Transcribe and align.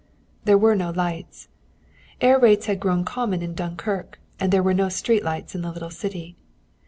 There 0.45 0.57
were 0.57 0.75
no 0.75 0.89
lights. 0.89 1.47
Air 2.21 2.39
raids 2.39 2.65
had 2.65 2.79
grown 2.79 3.05
common 3.05 3.43
in 3.43 3.53
Dunkirk, 3.53 4.17
and 4.39 4.51
there 4.51 4.63
were 4.63 4.73
no 4.73 4.89
street 4.89 5.23
lights 5.23 5.53
in 5.53 5.61
the 5.61 5.71
little 5.71 5.91
city. 5.91 6.35